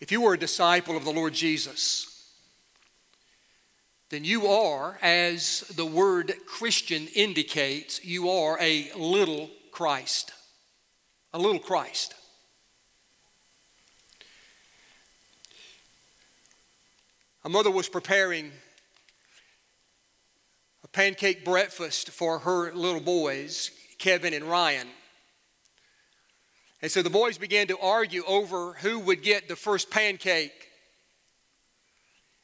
[0.00, 2.06] If you are a disciple of the Lord Jesus,
[4.08, 10.32] then you are, as the word Christian indicates, you are a little Christ.
[11.34, 12.14] A little Christ.
[17.44, 18.52] A mother was preparing
[20.82, 24.88] a pancake breakfast for her little boys, Kevin and Ryan.
[26.82, 30.68] And so the boys began to argue over who would get the first pancake.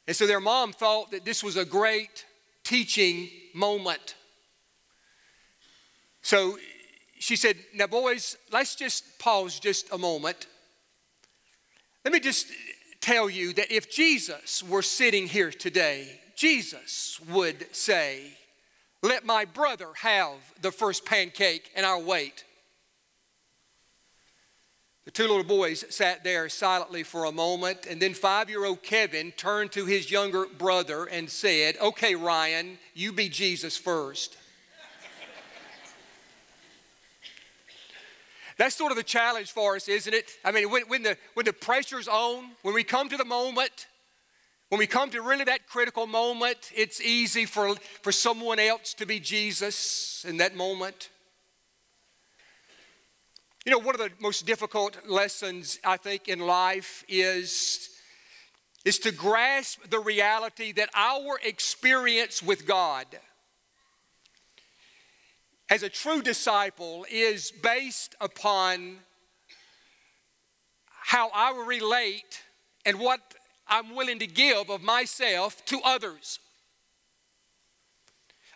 [0.05, 2.25] And so their mom thought that this was a great
[2.63, 4.15] teaching moment.
[6.21, 6.57] So
[7.19, 10.47] she said, Now, boys, let's just pause just a moment.
[12.05, 12.47] Let me just
[13.01, 18.37] tell you that if Jesus were sitting here today, Jesus would say,
[19.01, 22.45] Let my brother have the first pancake and I'll wait.
[25.07, 28.83] The two little boys sat there silently for a moment, and then five year old
[28.83, 34.35] Kevin turned to his younger brother and said, Okay, Ryan, you be Jesus first.
[38.57, 40.29] That's sort of the challenge for us, isn't it?
[40.43, 43.87] I mean, when, when, the, when the pressure's on, when we come to the moment,
[44.67, 49.05] when we come to really that critical moment, it's easy for, for someone else to
[49.05, 51.11] be Jesus in that moment.
[53.67, 57.89] You know, one of the most difficult lessons, I think, in life is,
[58.85, 63.07] is to grasp the reality that our experience with God
[65.69, 68.99] as a true disciple is based upon
[70.87, 72.43] how I relate
[72.85, 73.19] and what
[73.67, 76.39] I'm willing to give of myself to others.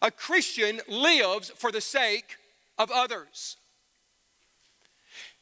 [0.02, 2.38] A Christian lives for the sake
[2.78, 3.58] of others.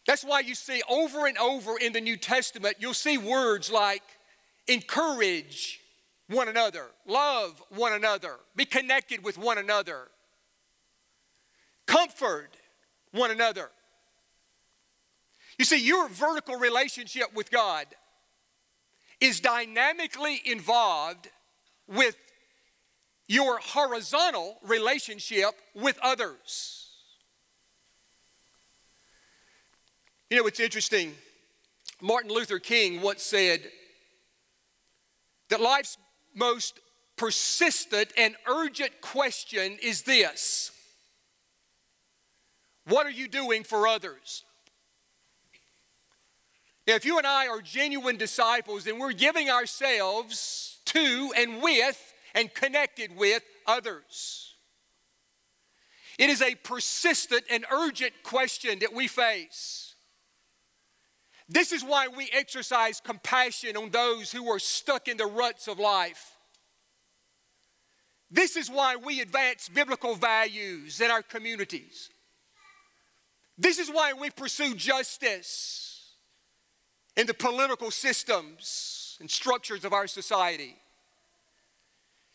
[0.08, 4.04] That's why you see over and over in the New Testament, you'll see words like
[4.68, 5.80] encourage
[6.28, 10.08] one another, love one another, be connected with one another,
[11.86, 12.50] comfort
[13.12, 13.70] one another.
[15.58, 17.86] You see, your vertical relationship with God
[19.20, 21.28] is dynamically involved
[21.88, 22.16] with
[23.28, 26.79] your horizontal relationship with others.
[30.30, 31.16] You know, it's interesting.
[32.02, 33.62] Martin Luther King once said
[35.50, 35.98] that life's
[36.36, 36.80] most
[37.18, 40.72] persistent and urgent question is this
[42.86, 44.44] What are you doing for others?
[46.86, 52.52] If you and I are genuine disciples, then we're giving ourselves to and with and
[52.54, 54.56] connected with others.
[56.18, 59.89] It is a persistent and urgent question that we face.
[61.50, 65.80] This is why we exercise compassion on those who are stuck in the ruts of
[65.80, 66.38] life.
[68.30, 72.12] This is why we advance biblical values in our communities.
[73.58, 76.14] This is why we pursue justice
[77.18, 80.76] in the political systems and structures of our society.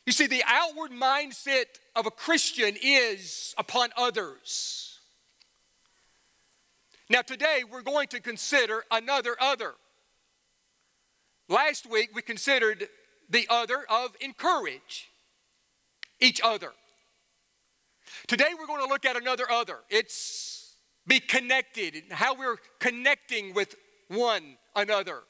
[0.07, 4.84] You see, the outward mindset of a Christian is upon others.
[7.15, 9.75] Now, today we're going to consider another other.
[11.49, 12.89] Last week we considered
[13.31, 15.13] the other of encourage
[16.19, 16.73] each other.
[18.27, 19.77] Today we're going to look at another other.
[19.91, 20.75] It's
[21.07, 23.77] be connected and how we're connecting with
[24.09, 25.21] one another.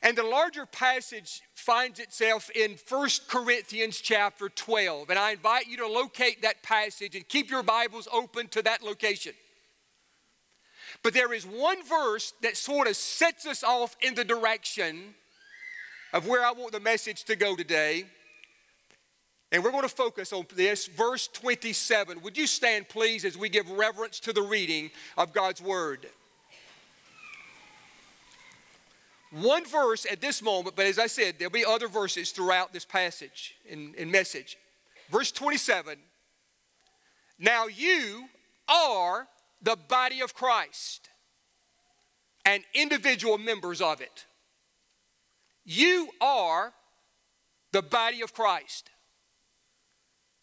[0.00, 5.10] And the larger passage finds itself in 1 Corinthians chapter 12.
[5.10, 8.84] And I invite you to locate that passage and keep your Bibles open to that
[8.84, 9.32] location.
[11.02, 15.14] But there is one verse that sort of sets us off in the direction
[16.12, 18.04] of where I want the message to go today.
[19.52, 22.20] And we're going to focus on this, verse 27.
[22.22, 26.06] Would you stand, please, as we give reverence to the reading of God's Word?
[29.30, 32.84] One verse at this moment, but as I said, there'll be other verses throughout this
[32.84, 34.56] passage and, and message.
[35.10, 35.98] Verse 27
[37.38, 38.28] Now you
[38.68, 39.28] are
[39.66, 41.10] the body of Christ
[42.44, 44.24] and individual members of it.
[45.64, 46.72] You are
[47.72, 48.90] the body of Christ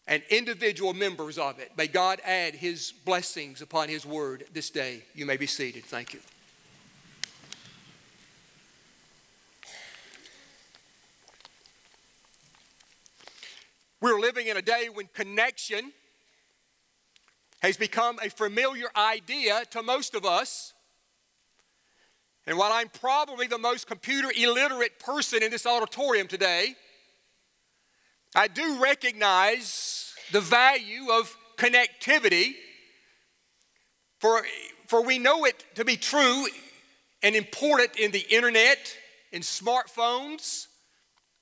[0.06, 1.72] and individual members of it.
[1.74, 5.04] May God add his blessings upon his word this day.
[5.14, 5.86] You may be seated.
[5.86, 6.20] Thank you.
[14.02, 15.94] We're living in a day when connection
[17.64, 20.74] has become a familiar idea to most of us.
[22.46, 26.74] And while I'm probably the most computer illiterate person in this auditorium today,
[28.36, 32.52] I do recognize the value of connectivity,
[34.18, 34.42] for,
[34.86, 36.46] for we know it to be true
[37.22, 38.94] and important in the internet,
[39.32, 40.66] in smartphones,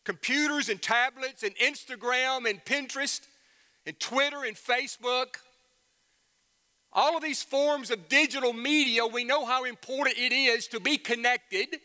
[0.05, 3.23] computers and tablets, and Instagram and Pinterest,
[3.87, 5.39] and Twitter and Facebook.
[6.93, 10.99] All of these forms of digital media, we know how important it is to be
[10.99, 11.79] connected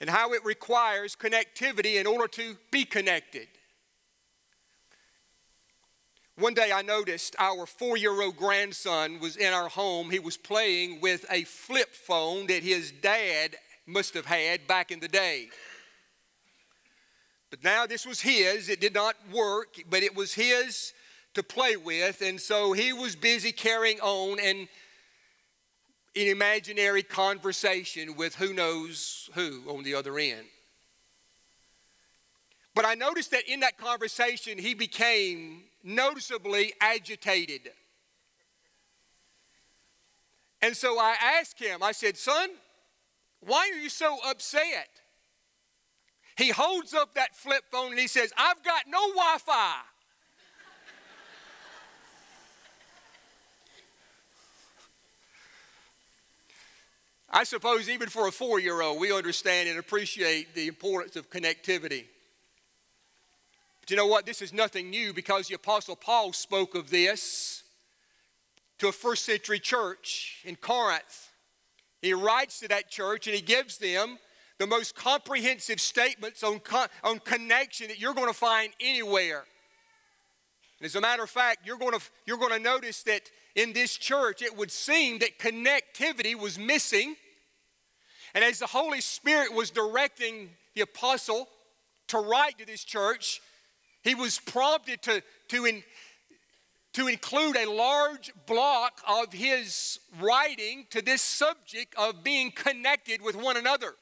[0.00, 3.48] and how it requires connectivity in order to be connected.
[6.36, 10.10] One day I noticed our four year old grandson was in our home.
[10.10, 13.56] He was playing with a flip phone that his dad
[13.86, 15.48] must have had back in the day.
[17.50, 18.68] But now this was his.
[18.68, 20.92] It did not work, but it was his
[21.38, 22.20] to play with.
[22.20, 24.68] And so he was busy carrying on and
[26.14, 30.46] in imaginary conversation with who knows who on the other end.
[32.74, 37.70] But I noticed that in that conversation, he became noticeably agitated.
[40.60, 42.50] And so I asked him, I said, Son,
[43.40, 44.88] why are you so upset?
[46.36, 49.74] He holds up that flip phone and he says, I've got no Wi Fi.
[57.30, 61.30] I suppose even for a four year old, we understand and appreciate the importance of
[61.30, 62.04] connectivity.
[63.80, 64.24] But you know what?
[64.24, 67.64] This is nothing new because the Apostle Paul spoke of this
[68.78, 71.30] to a first century church in Corinth.
[72.00, 74.18] He writes to that church and he gives them
[74.58, 76.60] the most comprehensive statements on,
[77.04, 79.44] on connection that you're going to find anywhere.
[80.80, 83.22] And as a matter of fact, you're going, to, you're going to notice that
[83.58, 87.16] in this church, it would seem that connectivity was missing.
[88.32, 91.48] And as the Holy Spirit was directing the apostle
[92.06, 93.40] to write to this church,
[94.04, 95.82] he was prompted to, to, in,
[96.92, 103.34] to include a large block of his writing to this subject of being connected with
[103.34, 103.94] one another.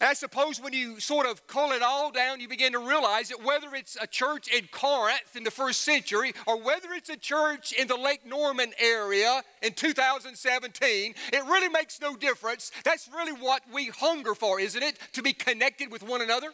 [0.00, 3.28] And I suppose when you sort of cull it all down, you begin to realize
[3.28, 7.16] that whether it's a church in Corinth in the first century or whether it's a
[7.16, 12.72] church in the Lake Norman area in 2017, it really makes no difference.
[12.84, 14.98] That's really what we hunger for, isn't it?
[15.12, 16.52] To be connected with one another.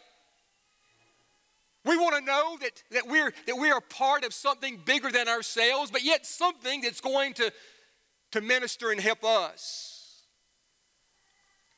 [1.83, 5.27] We want to know that, that, we're, that we are part of something bigger than
[5.27, 7.51] ourselves, but yet something that's going to,
[8.33, 9.90] to minister and help us.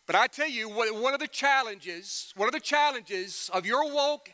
[0.05, 4.29] But I tell you, one of the challenges, one of the challenges of your walk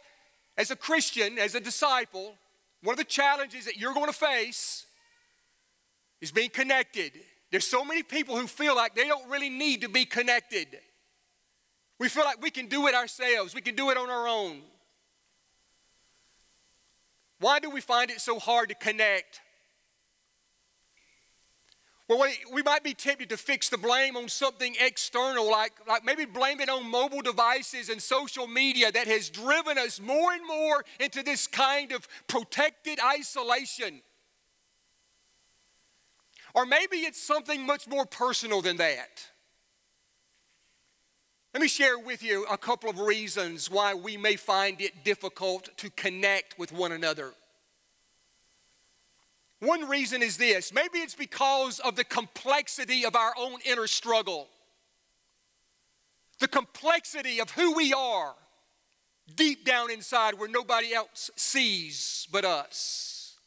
[0.57, 2.33] as a Christian, as a disciple,
[2.81, 4.85] one of the challenges that you're going to face
[6.21, 7.11] is being connected.
[7.51, 10.67] There's so many people who feel like they don't really need to be connected.
[11.99, 14.61] We feel like we can do it ourselves, we can do it on our own.
[17.39, 19.41] Why do we find it so hard to connect?
[22.09, 26.25] Well, we might be tempted to fix the blame on something external, like, like maybe
[26.25, 30.83] blame it on mobile devices and social media that has driven us more and more
[30.99, 34.01] into this kind of protected isolation.
[36.55, 39.27] Or maybe it's something much more personal than that.
[41.53, 45.69] Let me share with you a couple of reasons why we may find it difficult
[45.77, 47.33] to connect with one another.
[49.59, 50.73] One reason is this.
[50.73, 54.47] Maybe it's because of the complexity of our own inner struggle,
[56.39, 58.35] the complexity of who we are
[59.35, 63.37] deep down inside where nobody else sees but us.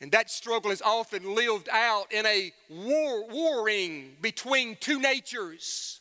[0.00, 6.00] And that struggle is often lived out in a war, warring between two natures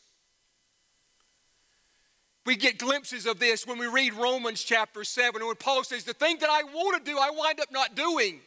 [2.46, 6.14] we get glimpses of this when we read Romans chapter 7, when Paul says, The
[6.14, 8.40] thing that I want to do, I wind up not doing.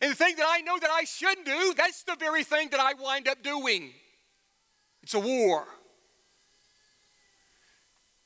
[0.00, 2.80] And the thing that I know that I shouldn't do, that's the very thing that
[2.80, 3.90] I wind up doing.
[5.02, 5.66] It's a war.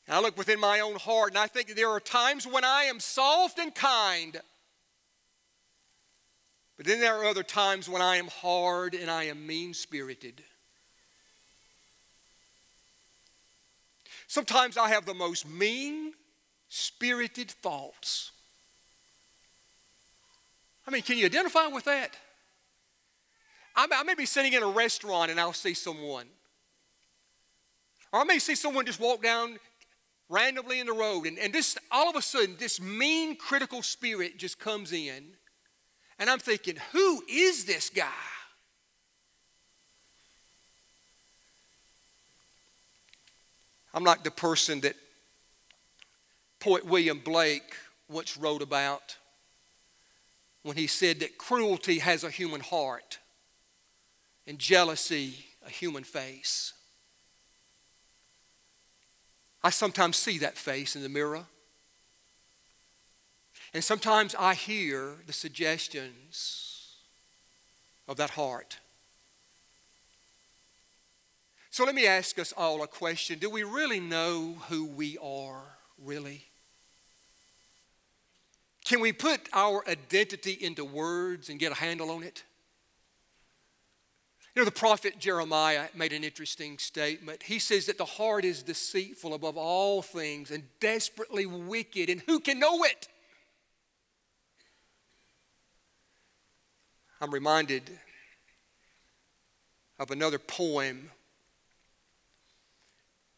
[0.06, 2.84] And I look within my own heart and I think there are times when I
[2.84, 4.40] am soft and kind.
[6.76, 10.44] But then there are other times when I am hard and I am mean spirited.
[14.26, 16.12] Sometimes I have the most mean
[16.68, 18.32] spirited thoughts.
[20.87, 22.16] I mean, can you identify with that?
[23.75, 26.26] I may be sitting in a restaurant and I'll see someone.
[28.12, 29.58] Or I may see someone just walk down
[30.28, 34.38] randomly in the road and, and this all of a sudden this mean critical spirit
[34.38, 35.37] just comes in
[36.18, 38.11] And I'm thinking, who is this guy?
[43.96, 44.94] I'm like the person that
[46.60, 47.74] poet William Blake
[48.10, 49.16] once wrote about
[50.62, 53.18] when he said that cruelty has a human heart
[54.46, 56.74] and jealousy a human face.
[59.64, 61.46] I sometimes see that face in the mirror.
[63.72, 66.96] And sometimes I hear the suggestions
[68.06, 68.78] of that heart.
[71.76, 75.61] So let me ask us all a question Do we really know who we are,
[76.02, 76.42] really?
[78.87, 82.45] Can we put our identity into words and get a handle on it?
[84.54, 87.42] You know, the prophet Jeremiah made an interesting statement.
[87.42, 92.40] He says that the heart is deceitful above all things and desperately wicked, and who
[92.40, 93.06] can know it?
[97.21, 97.83] I'm reminded
[99.99, 101.11] of another poem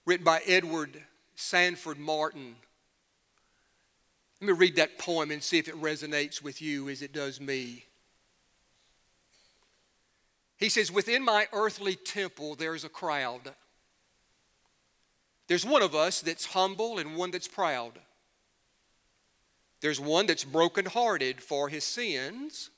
[0.08, 1.04] written by Edward
[1.36, 2.56] Sandford Martin.
[4.40, 7.42] Let me read that poem and see if it resonates with you as it does
[7.42, 7.84] me.
[10.56, 13.52] He says, Within my earthly temple, there's a crowd.
[15.46, 17.98] There's one of us that's humble and one that's proud.
[19.82, 22.70] There's one that's brokenhearted for his sins.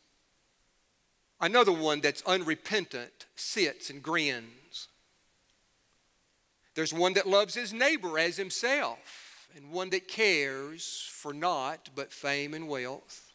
[1.40, 4.59] Another one that's unrepentant sits and grins.
[6.80, 12.10] There's one that loves his neighbor as himself, and one that cares for naught but
[12.10, 13.34] fame and wealth.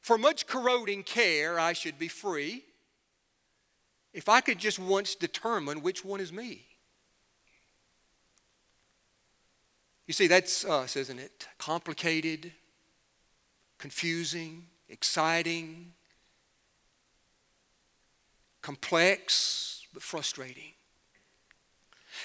[0.00, 2.62] For much corroding care, I should be free
[4.12, 6.64] if I could just once determine which one is me.
[10.06, 11.48] You see, that's us, isn't it?
[11.58, 12.52] Complicated,
[13.78, 15.92] confusing, exciting,
[18.62, 20.74] complex, but frustrating.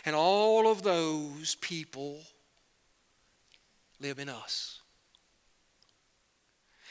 [0.05, 2.19] And all of those people
[3.99, 4.81] live in us.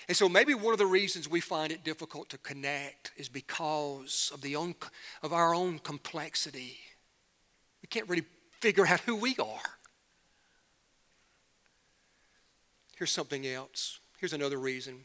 [0.09, 4.31] And so maybe one of the reasons we find it difficult to connect is because
[4.35, 4.75] of, the own,
[5.23, 6.79] of our own complexity.
[7.83, 8.25] We can't really
[8.61, 9.79] figure out who we are.
[12.97, 14.01] Here's something else.
[14.19, 15.05] Here's another reason.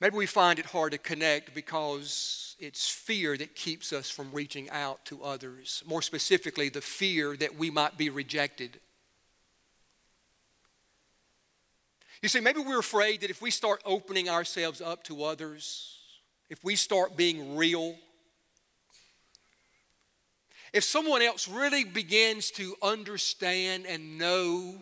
[0.00, 4.68] Maybe we find it hard to connect because it's fear that keeps us from reaching
[4.70, 5.82] out to others.
[5.86, 8.80] More specifically, the fear that we might be rejected.
[12.22, 15.98] You see, maybe we're afraid that if we start opening ourselves up to others,
[16.48, 17.96] if we start being real,
[20.72, 24.74] if someone else really begins to understand and know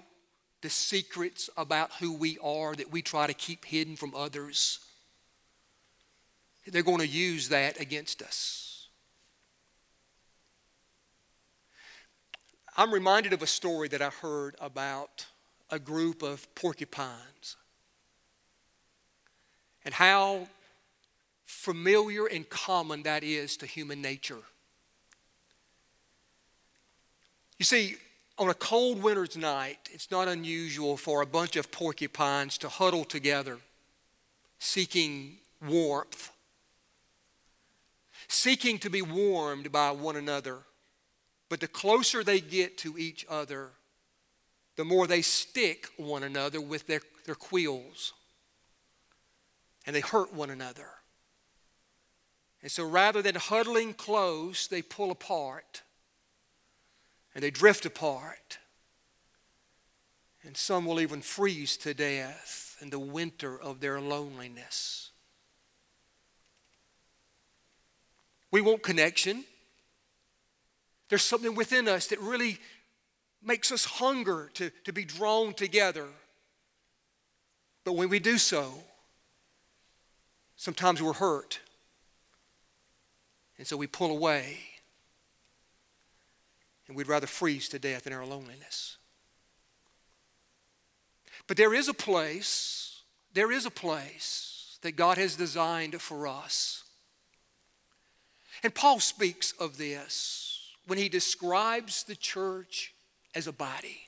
[0.62, 4.78] the secrets about who we are that we try to keep hidden from others,
[6.66, 8.88] they're going to use that against us.
[12.76, 15.26] I'm reminded of a story that I heard about
[15.70, 17.56] a group of porcupines
[19.84, 20.48] and how
[21.44, 24.40] familiar and common that is to human nature.
[27.58, 27.96] You see,
[28.38, 33.04] on a cold winter's night, it's not unusual for a bunch of porcupines to huddle
[33.04, 33.58] together
[34.58, 36.30] seeking warmth
[38.32, 40.58] seeking to be warmed by one another.
[41.48, 43.70] But the closer they get to each other,
[44.76, 48.14] the more they stick one another with their, their quills.
[49.86, 50.88] And they hurt one another.
[52.62, 55.82] And so rather than huddling close, they pull apart
[57.34, 58.58] and they drift apart.
[60.44, 65.11] And some will even freeze to death in the winter of their loneliness.
[68.52, 69.44] We want connection.
[71.08, 72.58] There's something within us that really
[73.42, 76.06] makes us hunger to, to be drawn together.
[77.84, 78.72] But when we do so,
[80.54, 81.58] sometimes we're hurt.
[83.58, 84.58] And so we pull away.
[86.86, 88.98] And we'd rather freeze to death in our loneliness.
[91.46, 96.84] But there is a place, there is a place that God has designed for us
[98.62, 102.94] and Paul speaks of this when he describes the church
[103.34, 104.00] as a body.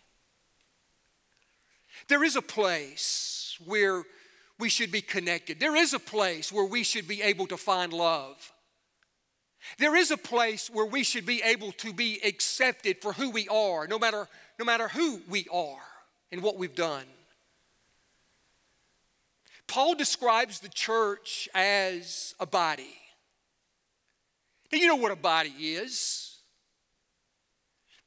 [2.08, 4.04] There is a place where
[4.58, 5.58] we should be connected.
[5.58, 8.52] There is a place where we should be able to find love.
[9.78, 13.48] There is a place where we should be able to be accepted for who we
[13.48, 15.82] are, no matter, no matter who we are
[16.30, 17.04] and what we've done.
[19.66, 22.94] Paul describes the church as a body.
[24.72, 26.38] Now, you know what a body is.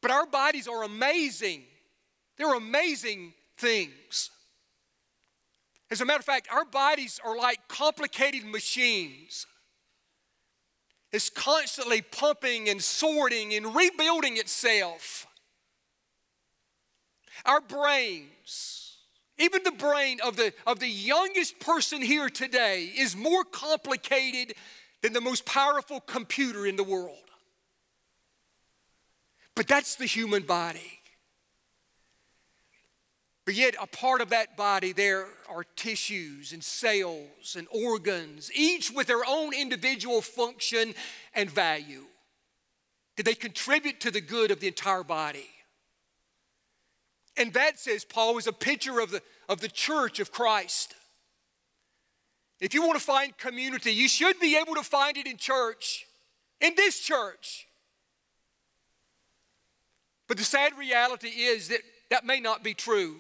[0.02, 1.64] But our bodies are amazing.
[2.38, 4.30] They're amazing things.
[5.90, 9.48] As a matter of fact, our bodies are like complicated machines.
[11.12, 15.26] It's constantly pumping and sorting and rebuilding itself.
[17.46, 18.98] Our brains,
[19.38, 24.54] even the brain of the, of the youngest person here today, is more complicated
[25.02, 27.18] than the most powerful computer in the world.
[29.56, 31.00] But that's the human body.
[33.46, 38.92] But yet, a part of that body, there are tissues and cells and organs, each
[38.92, 40.94] with their own individual function
[41.34, 42.04] and value.
[43.16, 45.48] Did they contribute to the good of the entire body?
[47.38, 50.94] And that, says Paul, is a picture of the, of the church of Christ.
[52.60, 56.08] If you want to find community, you should be able to find it in church,
[56.60, 57.68] in this church.
[60.28, 63.18] But the sad reality is that that may not be true.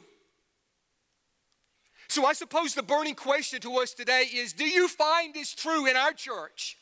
[2.07, 5.85] So I suppose the burning question to us today is do you find this true
[5.85, 6.77] in our church?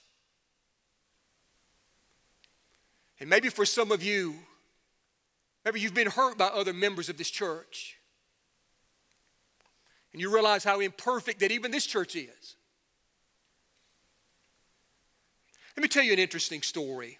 [3.19, 4.35] And maybe for some of you,
[5.63, 7.97] maybe you've been hurt by other members of this church.
[10.15, 12.55] And you realize how imperfect that even this church is.
[15.75, 17.19] Let me tell you an interesting story.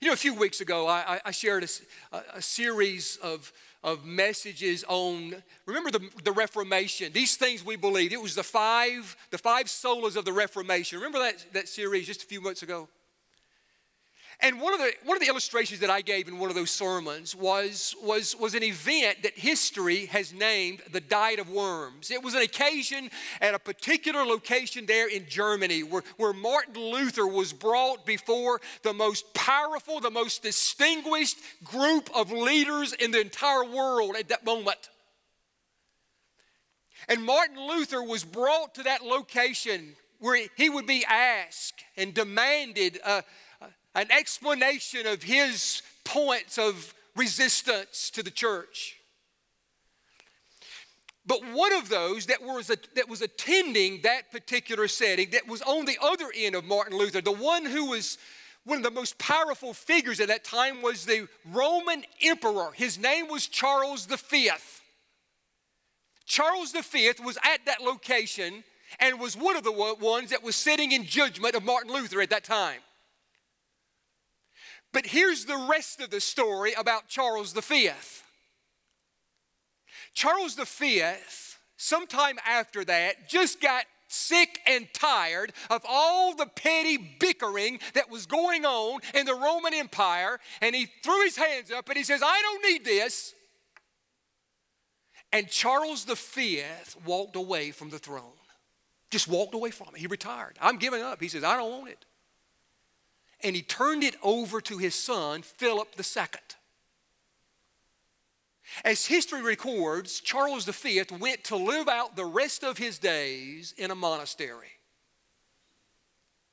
[0.00, 3.52] You know, a few weeks ago, I, I shared a, a, series of,
[3.84, 5.34] of messages on,
[5.66, 8.14] remember the, the Reformation, these things we believe.
[8.14, 10.96] It was the five, the five solas of the Reformation.
[11.00, 12.88] Remember that, that series just a few months ago?
[14.40, 16.70] And one of the one of the illustrations that I gave in one of those
[16.70, 22.10] sermons was was was an event that history has named the Diet of Worms.
[22.10, 27.26] It was an occasion at a particular location there in Germany where, where Martin Luther
[27.26, 33.64] was brought before the most powerful, the most distinguished group of leaders in the entire
[33.64, 34.90] world at that moment.
[37.08, 42.98] And Martin Luther was brought to that location where he would be asked and demanded
[43.04, 43.22] a,
[43.96, 48.96] an explanation of his points of resistance to the church.
[51.26, 55.86] But one of those that was, that was attending that particular setting, that was on
[55.86, 58.18] the other end of Martin Luther, the one who was
[58.64, 62.70] one of the most powerful figures at that time was the Roman emperor.
[62.74, 64.50] His name was Charles V.
[66.26, 68.62] Charles V was at that location
[69.00, 72.30] and was one of the ones that was sitting in judgment of Martin Luther at
[72.30, 72.80] that time.
[74.92, 77.90] But here's the rest of the story about Charles V.
[80.14, 81.02] Charles V,
[81.76, 88.24] sometime after that, just got sick and tired of all the petty bickering that was
[88.24, 92.22] going on in the Roman Empire, and he threw his hands up and he says,
[92.24, 93.34] I don't need this.
[95.32, 96.62] And Charles V
[97.04, 98.32] walked away from the throne.
[99.10, 99.98] Just walked away from it.
[99.98, 100.56] He retired.
[100.62, 101.20] I'm giving up.
[101.20, 102.05] He says, I don't want it
[103.42, 106.26] and he turned it over to his son, Philip II.
[108.84, 113.90] As history records, Charles V went to live out the rest of his days in
[113.90, 114.72] a monastery.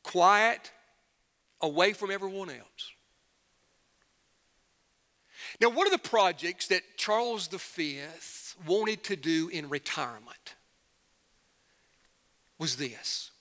[0.04, 0.72] Quiet,
[1.62, 2.92] away from everyone else.
[5.60, 8.00] Now, one of the projects that Charles V
[8.66, 10.56] wanted to do in retirement
[12.60, 13.32] was this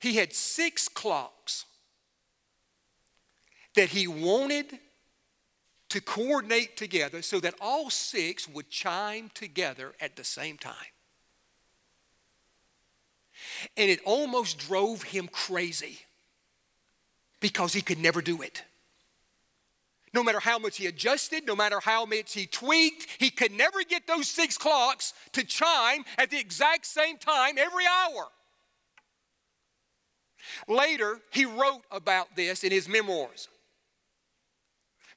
[0.00, 1.64] he had six clocks
[3.74, 4.78] that he wanted
[5.90, 10.74] to coordinate together so that all six would chime together at the same time.
[13.76, 16.00] And it almost drove him crazy
[17.40, 18.62] because he could never do it.
[20.12, 23.82] No matter how much he adjusted, no matter how much he tweaked, he could never
[23.82, 28.28] get those six clocks to chime at the exact same time every hour.
[30.68, 33.48] Later, he wrote about this in his memoirs.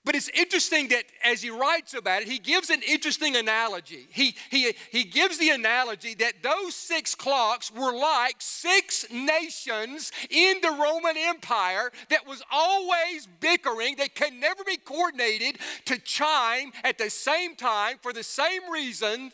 [0.08, 4.08] But it's interesting that as he writes about it, he gives an interesting analogy.
[4.10, 10.62] He, he, he gives the analogy that those six clocks were like six nations in
[10.62, 16.98] the Roman Empire that was always bickering, that can never be coordinated to chime at
[16.98, 19.34] the same time for the same reason.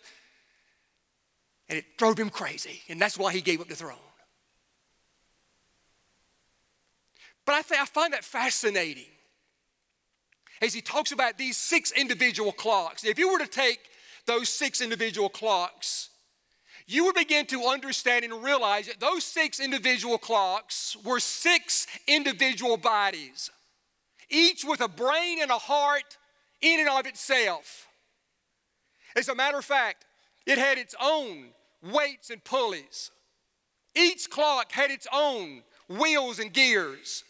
[1.70, 3.98] And it drove him crazy, and that's why he gave up the throne.
[7.46, 9.13] But I, th- I find that fascinating
[10.62, 13.04] as he talks about these six individual clocks.
[13.04, 13.80] If you were to take
[14.26, 16.10] those six individual clocks,
[16.88, 22.78] you would begin to understand and realize that those six individual clocks were six individual
[22.78, 23.50] bodies,
[24.30, 26.18] each with a brain and a heart
[26.62, 27.88] in and of itself.
[29.16, 30.06] As a matter of fact,
[30.46, 31.50] it had its own
[31.82, 33.12] weights and pulleys.
[33.96, 37.24] Each clock had its own wheels and gears.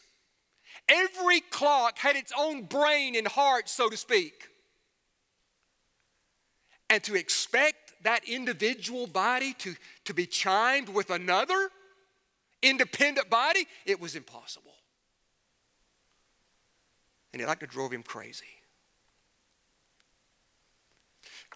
[0.89, 4.49] Every clock had its own brain and heart, so to speak.
[6.89, 11.69] And to expect that individual body to, to be chimed with another
[12.61, 14.73] independent body, it was impossible.
[17.31, 18.45] And it like to drove him crazy.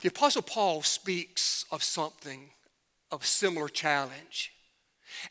[0.02, 2.50] The Apostle Paul speaks of something
[3.12, 4.52] of similar challenge.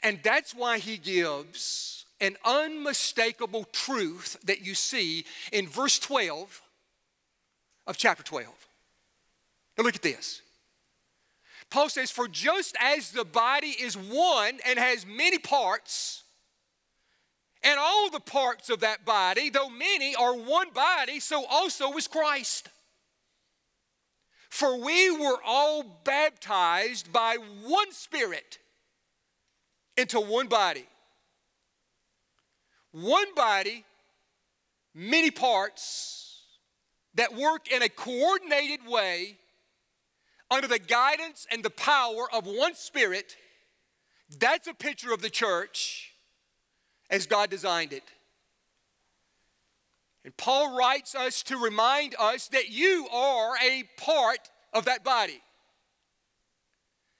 [0.03, 6.63] And that's why he gives an unmistakable truth that you see in verse 12
[7.87, 8.47] of chapter 12.
[9.77, 10.43] Now look at this.
[11.71, 16.23] Paul says, For just as the body is one and has many parts,
[17.63, 22.07] and all the parts of that body, though many, are one body, so also is
[22.07, 22.69] Christ.
[24.49, 28.59] For we were all baptized by one Spirit
[29.97, 30.87] into one body.
[32.99, 33.85] One body,
[34.95, 36.41] many parts
[37.15, 39.37] that work in a coordinated way
[40.51, 43.37] under the guidance and the power of one Spirit.
[44.39, 46.13] That's a picture of the church
[47.11, 48.05] as God designed it.
[50.25, 55.43] And Paul writes us to remind us that you are a part of that body.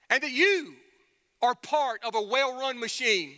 [0.09, 0.73] And that you
[1.43, 3.35] are part of a well run machine.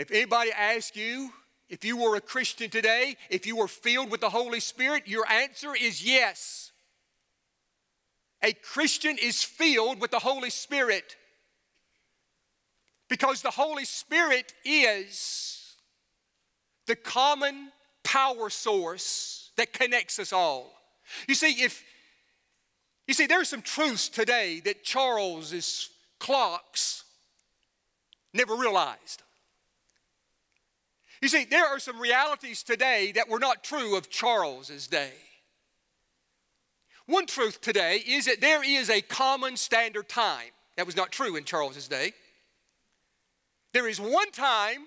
[0.00, 1.30] If anybody asks you
[1.68, 5.30] if you were a Christian today, if you were filled with the Holy Spirit, your
[5.30, 6.72] answer is yes.
[8.42, 11.16] A Christian is filled with the Holy Spirit
[13.10, 15.76] because the Holy Spirit is
[16.86, 17.70] the common
[18.02, 20.72] power source that connects us all.
[21.28, 21.84] You see, if
[23.06, 27.04] you see, there are some truths today that Charles's clocks
[28.32, 29.24] never realized.
[31.20, 35.12] You see, there are some realities today that were not true of Charles's day.
[37.06, 40.50] One truth today is that there is a common standard time.
[40.76, 42.12] That was not true in Charles's day.
[43.72, 44.86] There is one time,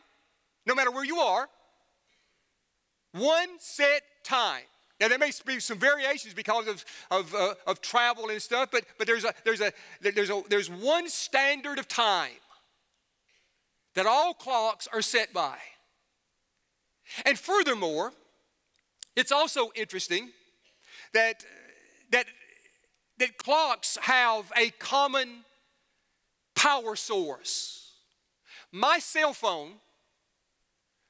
[0.65, 1.49] no matter where you are,
[3.11, 4.63] one set time.
[4.99, 8.85] Now there may be some variations because of, of, uh, of travel and stuff, but,
[8.97, 12.31] but there's, a, there's, a, there's, a, there's one standard of time
[13.95, 15.57] that all clocks are set by.
[17.25, 18.13] And furthermore,
[19.15, 20.31] it's also interesting
[21.13, 21.43] that,
[22.11, 22.25] that,
[23.19, 25.43] that clocks have a common
[26.55, 27.91] power source.
[28.71, 29.73] My cell phone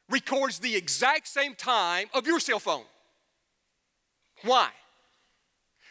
[0.10, 2.84] records the exact same time of your cell phone.
[4.44, 4.70] Why?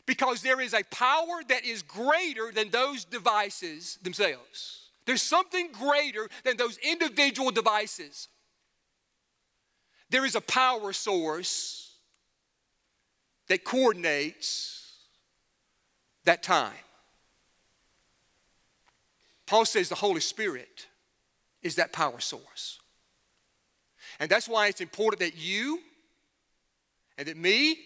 [0.04, 4.90] Because there is a power that is greater than those devices themselves.
[5.06, 8.28] There's something greater than those individual devices.
[10.12, 11.94] There is a power source
[13.48, 14.92] that coordinates
[16.24, 16.74] that time.
[19.46, 20.86] Paul says the Holy Spirit
[21.62, 22.78] is that power source.
[24.20, 25.80] And that's why it's important that you
[27.16, 27.78] and that me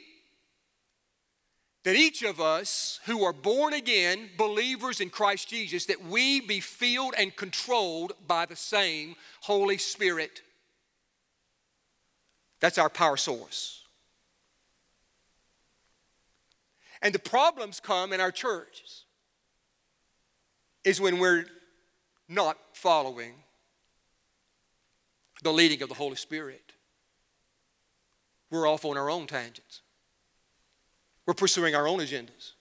[1.84, 6.58] that each of us who are born again believers in Christ Jesus that we be
[6.58, 10.42] filled and controlled by the same Holy Spirit.
[12.66, 13.84] That's our power source.
[17.00, 19.04] And the problems come in our churches
[20.82, 21.46] is when we're
[22.28, 23.34] not following
[25.44, 26.72] the leading of the Holy Spirit.
[28.50, 29.82] We're off on our own tangents.
[31.24, 32.54] We're pursuing our own agendas.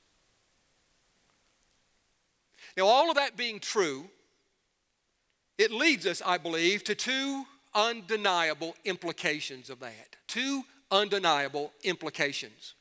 [2.78, 4.08] Now, all of that being true,
[5.58, 10.16] it leads us, I believe, to two undeniable implications of that.
[10.28, 12.74] Two undeniable implications.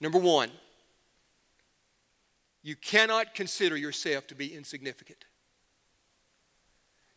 [0.00, 0.50] Number one,
[2.62, 5.24] you cannot consider yourself to be insignificant.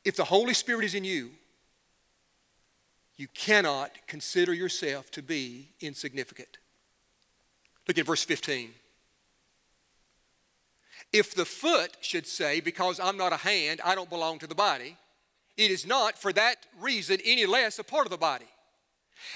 [0.06, 1.32] If the Holy Spirit is in you,
[3.18, 6.58] you cannot consider yourself to be insignificant.
[7.88, 8.70] Look at verse 15.
[11.12, 14.56] If the foot should say, Because I'm not a hand, I don't belong to the
[14.56, 14.96] body,
[15.60, 18.46] it is not for that reason any less a part of the body.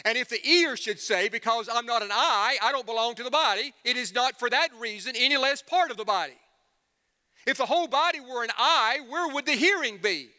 [0.05, 3.23] And if the ear should say, Because I'm not an eye, I don't belong to
[3.23, 6.37] the body, it is not for that reason any less part of the body.
[7.45, 10.29] If the whole body were an eye, where would the hearing be?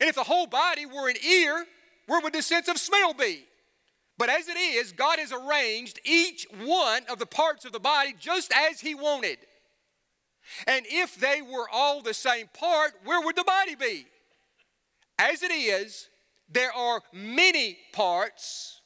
[0.00, 1.66] And if the whole body were an ear,
[2.06, 3.44] where would the sense of smell be?
[4.16, 8.14] But as it is, God has arranged each one of the parts of the body
[8.16, 9.38] just as He wanted.
[10.68, 14.06] And if they were all the same part, where would the body be?
[15.18, 16.08] As it is,
[16.48, 18.80] there are many parts,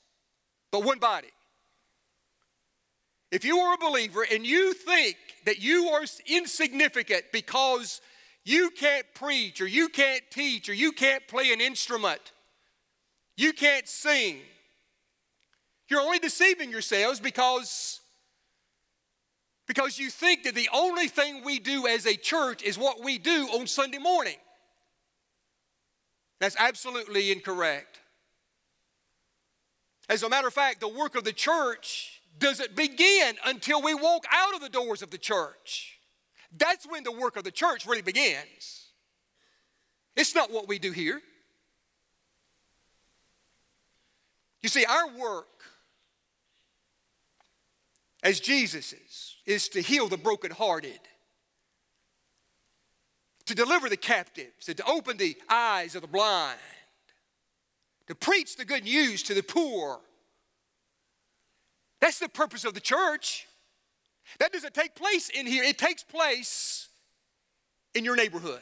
[0.71, 1.29] but one body.
[3.31, 5.17] If you are a believer and you think
[5.47, 8.01] that you are insignificant because
[8.45, 12.33] you can't preach or you can't teach or you can't play an instrument,
[13.37, 14.39] you can't sing,
[15.89, 18.01] you're only deceiving yourselves because
[19.67, 23.17] because you think that the only thing we do as a church is what we
[23.17, 24.37] do on Sunday morning.
[26.43, 28.01] That's absolutely incorrect.
[30.09, 34.25] As a matter of fact, the work of the church doesn't begin until we walk
[34.29, 36.01] out of the doors of the church.
[36.59, 38.89] That's when the work of the church really begins.
[40.17, 41.23] It's not what we do here.
[44.65, 45.47] You see, our work
[48.25, 50.99] as Jesus's is to heal the brokenhearted
[53.47, 56.59] to deliver the captives and to open the eyes of the blind,
[58.07, 60.01] to preach the good news to the poor.
[62.01, 63.47] That's the purpose of the church.
[64.39, 66.89] That doesn't take place in here, it takes place
[67.95, 68.61] in your neighborhood.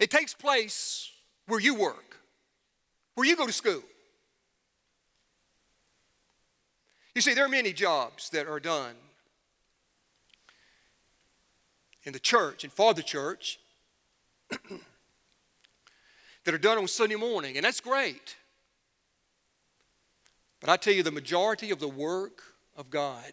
[0.00, 1.10] It takes place
[1.46, 2.16] where you work,
[3.14, 3.82] where you go to school.
[7.14, 8.94] You see, there are many jobs that are done
[12.04, 13.58] in the church and for the church
[16.44, 18.36] that are done on Sunday morning, and that's great.
[20.60, 22.42] But I tell you, the majority of the work
[22.76, 23.32] of God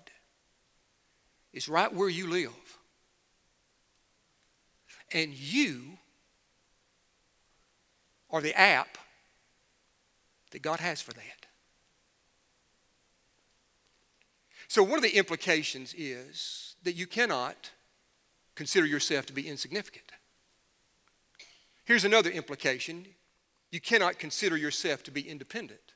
[1.54, 2.52] is right where you live.
[5.14, 5.98] And you
[8.30, 8.98] are the app
[10.52, 11.46] that God has for that.
[14.68, 17.72] So, one of the implications is that you cannot
[18.58, 20.12] consider yourself to be insignificant.
[21.86, 23.06] Here's another implication
[23.72, 25.94] you cannot consider yourself to be independent.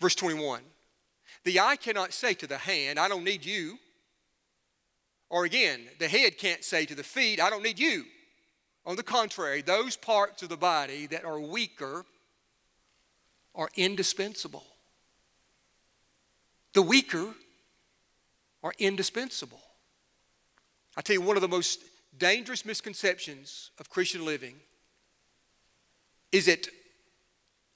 [0.00, 0.62] Verse 21
[1.44, 3.78] The eye cannot say to the hand, I don't need you.
[5.30, 8.04] Or again, the head can't say to the feet, I don't need you.
[8.84, 12.04] On the contrary, those parts of the body that are weaker
[13.54, 14.64] are indispensable.
[16.74, 17.34] The weaker
[18.62, 19.62] are indispensable.
[20.96, 21.80] I tell you, one of the most
[22.18, 24.56] dangerous misconceptions of Christian living
[26.30, 26.68] is that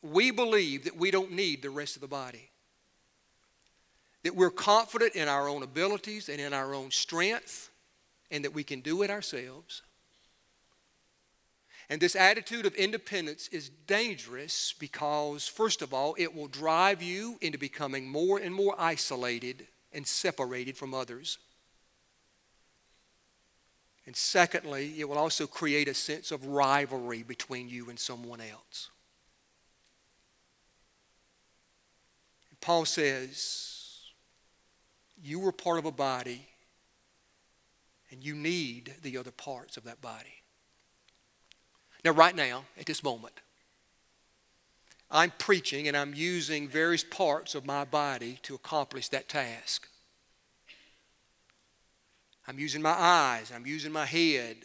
[0.02, 2.50] we believe that we don't need the rest of the body.
[4.22, 7.70] That we're confident in our own abilities and in our own strength,
[8.30, 9.82] and that we can do it ourselves.
[11.88, 17.38] And this attitude of independence is dangerous because, first of all, it will drive you
[17.40, 21.38] into becoming more and more isolated and separated from others.
[24.06, 28.90] And secondly, it will also create a sense of rivalry between you and someone else.
[32.60, 34.00] Paul says,
[35.22, 36.48] You were part of a body,
[38.10, 40.42] and you need the other parts of that body.
[42.04, 43.34] Now, right now, at this moment,
[45.10, 49.88] I'm preaching and I'm using various parts of my body to accomplish that task.
[52.48, 54.56] I'm using my eyes, I'm using my head,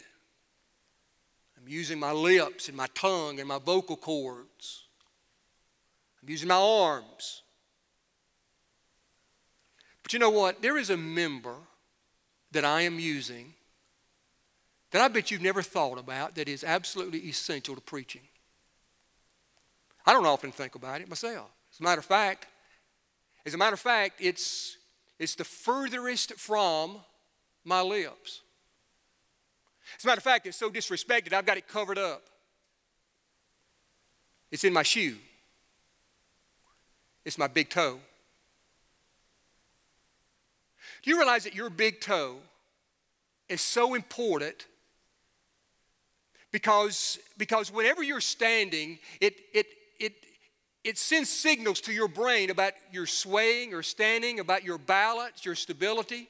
[1.56, 4.84] I'm using my lips and my tongue and my vocal cords,
[6.22, 7.42] I'm using my arms.
[10.02, 10.62] But you know what?
[10.62, 11.56] There is a member
[12.52, 13.54] that I am using
[14.92, 18.22] that I bet you've never thought about that is absolutely essential to preaching.
[20.04, 21.48] I don't often think about it myself.
[21.72, 22.46] As a matter of fact,
[23.46, 24.76] as a matter of fact, it's,
[25.18, 27.00] it's the furthest from
[27.64, 28.42] my lips.
[29.98, 32.22] As a matter of fact, it's so disrespected, I've got it covered up.
[34.50, 35.16] It's in my shoe,
[37.24, 37.98] it's my big toe.
[41.02, 42.36] Do you realize that your big toe
[43.48, 44.66] is so important
[46.52, 49.66] because, because whenever you're standing, it, it,
[49.98, 50.12] it,
[50.84, 55.54] it sends signals to your brain about your swaying or standing, about your balance, your
[55.54, 56.28] stability.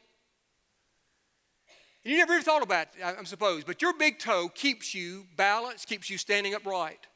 [2.04, 5.86] You never even thought about it, I suppose, but your big toe keeps you balanced,
[5.86, 7.06] keeps you standing upright.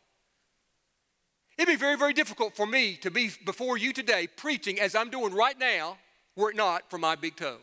[1.59, 5.11] It'd be very, very difficult for me to be before you today preaching as I'm
[5.11, 5.99] doing right now,
[6.37, 7.59] were it not for my big toe.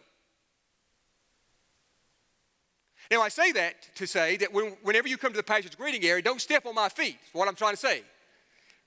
[3.12, 6.04] Now, I say that to say that when, whenever you come to the pastor's greeting
[6.04, 8.02] area, don't step on my feet, is what I'm trying to say.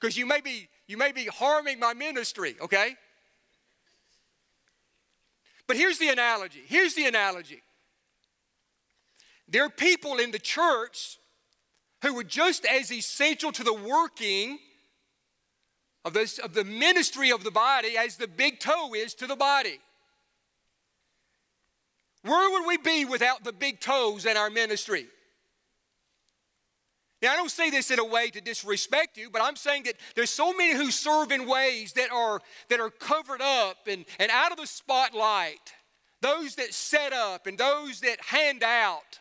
[0.01, 2.97] Because you, may be, you may be harming my ministry, okay?
[5.67, 6.63] But here's the analogy.
[6.67, 7.63] Here's the analogy.
[9.49, 11.19] There are people in the church
[12.03, 14.59] who are just as essential to the working
[16.05, 19.37] of, this, of the ministry of the body as the big toe is to the
[19.37, 19.81] body.
[22.23, 25.07] Where would we be without the big toes in our ministry?
[27.23, 29.95] Now, I don't say this in a way to disrespect you, but I'm saying that
[30.15, 34.31] there's so many who serve in ways that are, that are covered up and, and
[34.31, 35.73] out of the spotlight.
[36.21, 39.21] Those that set up and those that hand out.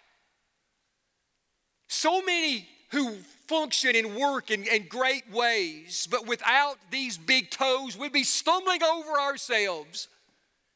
[1.87, 3.15] So many who
[3.47, 8.81] function and work in, in great ways, but without these big toes, we'd be stumbling
[8.83, 10.07] over ourselves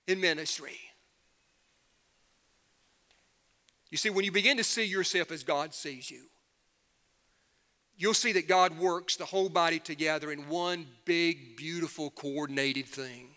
[0.08, 0.78] in ministry.
[3.90, 6.26] You see, when you begin to see yourself as God sees you,
[7.98, 13.30] you'll see that God works the whole body together in one big, beautiful, coordinated thing.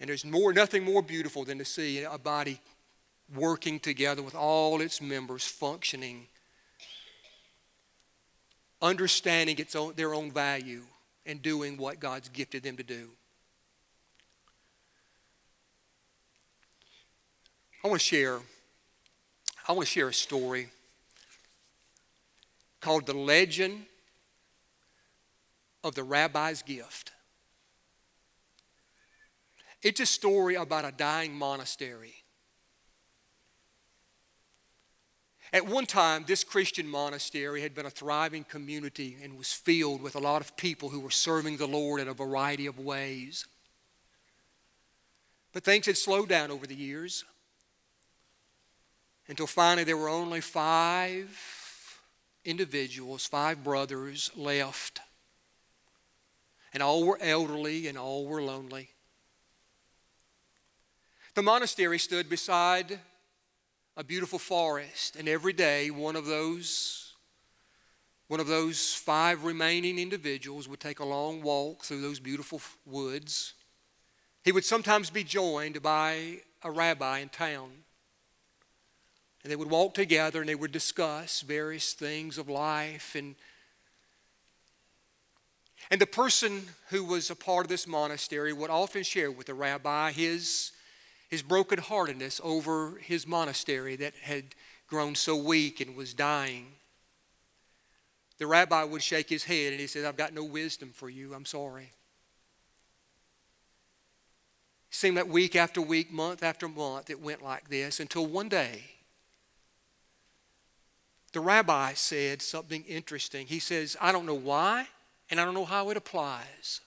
[0.00, 2.60] And there's more, nothing more beautiful than to see a body
[3.34, 6.26] working together with all its members functioning,
[8.80, 10.82] understanding its own, their own value,
[11.24, 13.10] and doing what God's gifted them to do.
[17.84, 18.40] I want to share
[19.68, 20.68] I want to share a story
[22.80, 23.86] called The Legend
[25.84, 27.12] of the Rabbi's Gift.
[29.82, 32.21] It's a story about a dying monastery.
[35.52, 40.16] At one time, this Christian monastery had been a thriving community and was filled with
[40.16, 43.46] a lot of people who were serving the Lord in a variety of ways.
[45.52, 47.24] But things had slowed down over the years
[49.28, 52.00] until finally there were only five
[52.46, 55.00] individuals, five brothers left.
[56.72, 58.88] And all were elderly and all were lonely.
[61.34, 62.98] The monastery stood beside
[63.96, 67.12] a beautiful forest, and every day one of those
[68.28, 73.52] one of those five remaining individuals would take a long walk through those beautiful woods.
[74.42, 77.70] He would sometimes be joined by a rabbi in town.
[79.42, 83.14] And they would walk together and they would discuss various things of life.
[83.14, 83.34] And,
[85.90, 89.54] and the person who was a part of this monastery would often share with the
[89.54, 90.72] rabbi his,
[91.32, 94.44] his brokenheartedness over his monastery that had
[94.86, 96.66] grown so weak and was dying.
[98.36, 101.32] The rabbi would shake his head and he said, I've got no wisdom for you.
[101.32, 101.84] I'm sorry.
[104.90, 108.50] It seemed like week after week, month after month, it went like this until one
[108.50, 108.82] day
[111.32, 113.46] the rabbi said something interesting.
[113.46, 114.88] He says, I don't know why,
[115.30, 116.82] and I don't know how it applies,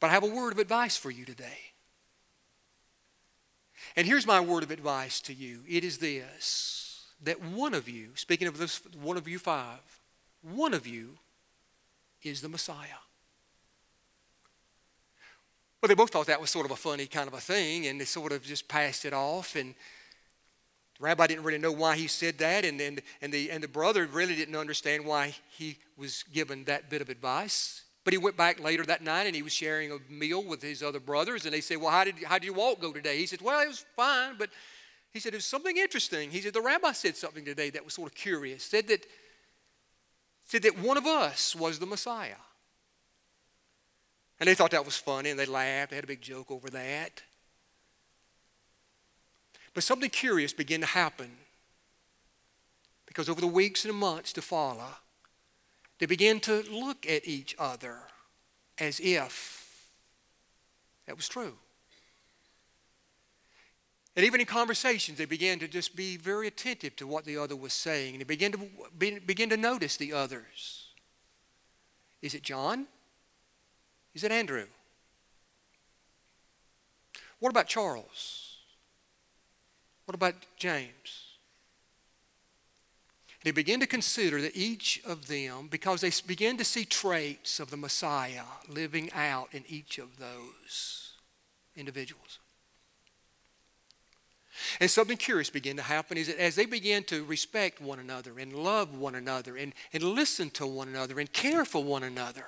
[0.00, 1.75] but I have a word of advice for you today.
[3.96, 6.82] And here's my word of advice to you it is this
[7.24, 9.80] that one of you, speaking of this, one of you five,
[10.42, 11.16] one of you
[12.22, 13.00] is the Messiah.
[15.80, 18.00] Well, they both thought that was sort of a funny kind of a thing, and
[18.00, 19.56] they sort of just passed it off.
[19.56, 19.74] And
[20.98, 23.68] the rabbi didn't really know why he said that, and, and, and, the, and the
[23.68, 27.82] brother really didn't understand why he was given that bit of advice.
[28.06, 30.80] But he went back later that night and he was sharing a meal with his
[30.80, 33.18] other brothers, and they said, Well, how did, how did your walk go today?
[33.18, 34.48] He said, Well, it was fine, but
[35.12, 36.30] he said, It was something interesting.
[36.30, 38.62] He said, The rabbi said something today that was sort of curious.
[38.62, 39.04] Said that,
[40.44, 42.36] said that one of us was the Messiah.
[44.38, 45.90] And they thought that was funny and they laughed.
[45.90, 47.24] They had a big joke over that.
[49.74, 51.32] But something curious began to happen
[53.06, 54.94] because over the weeks and months to follow,
[55.98, 57.98] they began to look at each other
[58.78, 59.90] as if
[61.06, 61.54] that was true.
[64.16, 67.54] And even in conversations, they began to just be very attentive to what the other
[67.54, 68.14] was saying.
[68.14, 68.58] And they began to,
[68.98, 70.86] be, begin to notice the others.
[72.22, 72.86] Is it John?
[74.14, 74.64] Is it Andrew?
[77.40, 78.56] What about Charles?
[80.06, 81.25] What about James?
[83.46, 87.70] They begin to consider that each of them, because they begin to see traits of
[87.70, 91.12] the Messiah living out in each of those
[91.76, 92.40] individuals.
[94.80, 98.36] And something curious began to happen is that as they began to respect one another
[98.36, 102.46] and love one another and, and listen to one another and care for one another,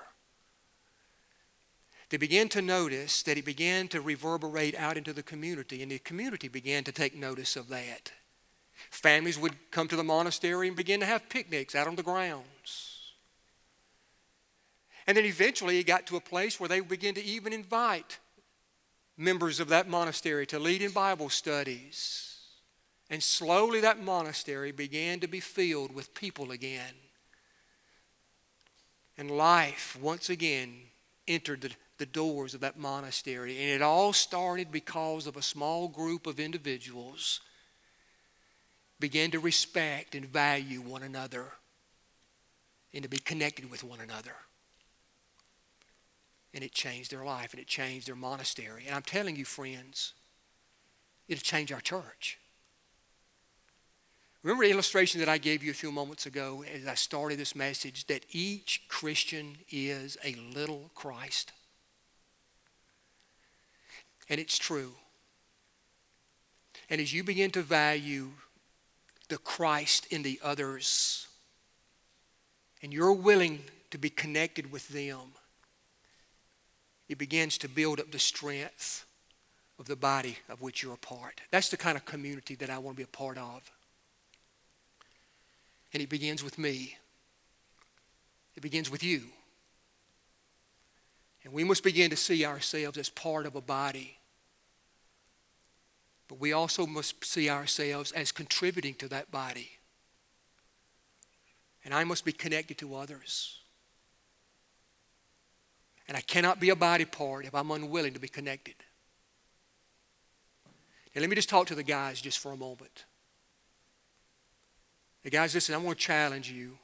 [2.09, 6.01] they began to notice that it began to reverberate out into the community, and the
[6.01, 8.11] community began to take notice of that.
[8.91, 13.13] Families would come to the monastery and begin to have picnics out on the grounds.
[15.07, 18.19] And then eventually it got to a place where they began to even invite
[19.17, 22.37] members of that monastery to lead in Bible studies.
[23.11, 26.95] And slowly that monastery began to be filled with people again.
[29.17, 30.75] And life once again
[31.27, 33.59] entered the, the doors of that monastery.
[33.59, 37.41] And it all started because of a small group of individuals
[39.01, 41.53] began to respect and value one another
[42.93, 44.35] and to be connected with one another.
[46.55, 48.85] And it changed their life and it changed their monastery.
[48.87, 50.15] And I'm telling you, friends,
[51.29, 52.39] it'll change our church.
[54.43, 57.55] Remember the illustration that I gave you a few moments ago as I started this
[57.55, 61.53] message that each Christian is a little Christ?
[64.29, 64.93] And it's true.
[66.89, 68.31] And as you begin to value
[69.29, 71.27] the Christ in the others,
[72.83, 75.33] and you're willing to be connected with them,
[77.09, 79.05] it begins to build up the strength
[79.79, 81.41] of the body of which you're a part.
[81.51, 83.71] That's the kind of community that I want to be a part of.
[85.95, 86.97] And it begins with me.
[88.57, 89.23] It begins with you.
[91.45, 94.18] And we must begin to see ourselves as part of a body
[96.29, 99.71] but we also must see ourselves as contributing to that body.
[101.85, 103.61] And I must be connected to others.
[106.07, 108.75] And I cannot be a body part if I'm unwilling to be connected.
[111.15, 113.05] Now, let me just talk to the guys just for a moment.
[115.31, 116.79] Guys, listen, I want to challenge you.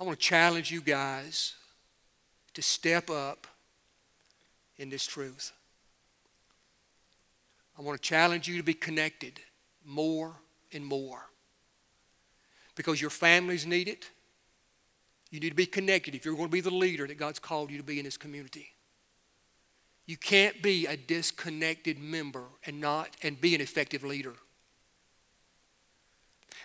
[0.00, 1.54] I want to challenge you guys
[2.54, 3.46] to step up
[4.76, 5.52] in this truth.
[7.82, 9.40] I want to challenge you to be connected
[9.84, 10.36] more
[10.72, 11.26] and more.
[12.76, 14.08] Because your families need it.
[15.32, 17.72] You need to be connected if you're going to be the leader that God's called
[17.72, 18.68] you to be in this community.
[20.06, 24.34] You can't be a disconnected member and not and be an effective leader.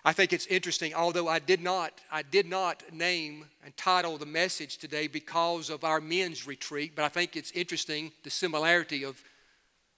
[0.05, 4.28] I think it's interesting, although I did not, I did not name and title the
[4.28, 9.20] message today because of our men's retreat, but I think it's interesting the similarity of,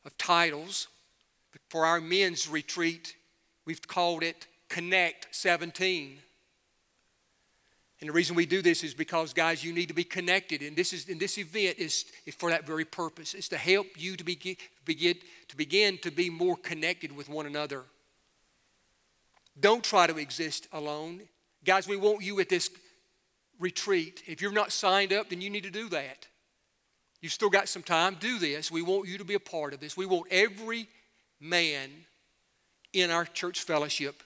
[0.06, 0.88] of titles.
[1.68, 3.16] For our men's retreat,
[3.66, 6.20] we've called it Connect 17.
[8.02, 10.62] And the reason we do this is because, guys, you need to be connected.
[10.62, 13.34] And this, is, and this event is, is for that very purpose.
[13.34, 14.56] It's to help you to begin,
[14.86, 15.18] begin,
[15.50, 17.84] to begin to be more connected with one another.
[19.60, 21.22] Don't try to exist alone.
[21.66, 22.70] Guys, we want you at this
[23.60, 24.24] retreat.
[24.26, 26.28] If you're not signed up, then you need to do that.
[27.20, 28.16] You've still got some time.
[28.18, 28.72] Do this.
[28.72, 29.98] We want you to be a part of this.
[29.98, 30.88] We want every
[31.40, 31.90] man
[32.94, 34.24] in our church fellowship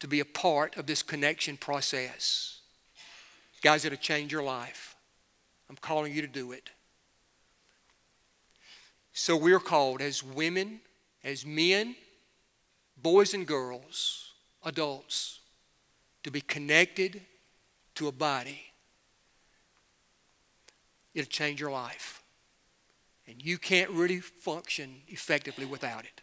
[0.00, 2.60] to be a part of this connection process.
[3.62, 4.94] Guys, it'll change your life.
[5.68, 6.70] I'm calling you to do it.
[9.12, 10.80] So we're called as women,
[11.24, 11.96] as men,
[12.96, 14.32] boys and girls,
[14.64, 15.40] adults,
[16.22, 17.22] to be connected
[17.96, 18.60] to a body.
[21.14, 22.22] It'll change your life.
[23.26, 26.20] And you can't really function effectively without it.